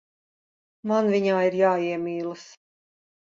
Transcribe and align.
Man 0.91 1.09
viņā 1.15 1.35
ir 1.49 1.57
jāiemīlas. 1.59 2.47